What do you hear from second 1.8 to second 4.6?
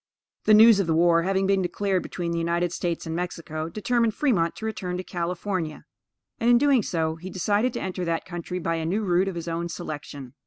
between the United States and Mexico, determined Fremont